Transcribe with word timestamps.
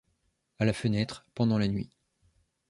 À 0.57 0.65
la 0.65 0.73
fenêtre, 0.73 1.27
pendant 1.35 1.59
la 1.59 1.67
nuit 1.67 1.91